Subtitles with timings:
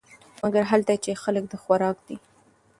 [0.41, 2.17] مګر هلته چې خلک د خوراک دي.